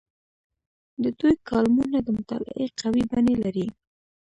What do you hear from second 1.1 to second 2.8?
دوی کالمونه د مطالعې